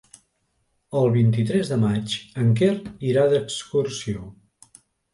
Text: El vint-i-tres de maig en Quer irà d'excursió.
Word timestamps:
El 1.01 1.09
vint-i-tres 1.17 1.71
de 1.75 1.79
maig 1.85 2.17
en 2.47 2.51
Quer 2.63 2.73
irà 3.13 3.31
d'excursió. 3.37 4.29